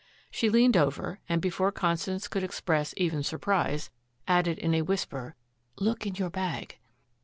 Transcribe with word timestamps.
She 0.31 0.49
leaned 0.49 0.75
over 0.75 1.19
and 1.29 1.39
before 1.43 1.71
Constance 1.71 2.27
could 2.27 2.41
express 2.43 2.95
even 2.97 3.21
surprise, 3.21 3.91
added 4.27 4.57
in 4.57 4.73
a 4.73 4.81
whisper, 4.81 5.35
"Look 5.75 6.07
in 6.07 6.15
your 6.15 6.31
bag." 6.31 6.79